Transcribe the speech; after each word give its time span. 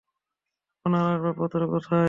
আপনার 0.85 1.03
আসবাবপত্র 1.07 1.61
কোথায়? 1.67 1.99